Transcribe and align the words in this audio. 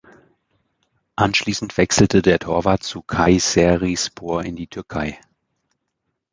Anschließend 1.15 1.77
wechselte 1.77 2.23
der 2.23 2.39
Torwart 2.39 2.81
zu 2.81 3.03
Kayserispor 3.03 4.43
in 4.43 4.55
die 4.55 4.65
Türkei. 4.65 5.19